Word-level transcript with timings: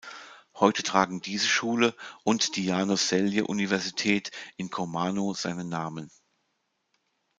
Heute 0.55 0.81
tragen 0.81 1.21
diese 1.21 1.45
Schule 1.45 1.95
und 2.23 2.55
die 2.55 2.65
János-Selye-Universität 2.65 4.31
in 4.57 4.71
Komárno 4.71 5.35
seinen 5.35 5.69
Namen. 5.69 6.09